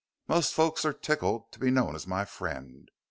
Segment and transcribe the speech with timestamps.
[0.27, 2.89] "Most folks are tickled to be known as my friend.